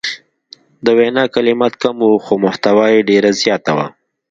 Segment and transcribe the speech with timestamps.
[0.85, 3.87] د وینا کلمات کم وو خو محتوا یې ډیره زیاته وه.